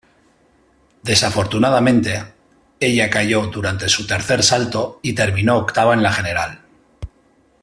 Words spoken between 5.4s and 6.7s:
octava en la general.